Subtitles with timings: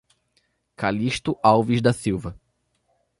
[0.77, 2.35] Calixto Alves da Silva